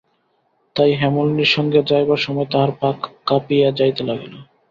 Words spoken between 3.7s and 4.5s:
যাইতে লাগিল।